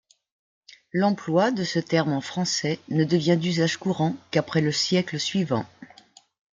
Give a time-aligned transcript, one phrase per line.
[0.93, 5.67] L'emploi de ce terme en français ne devient d'usage courant qu'après le siècle suivant.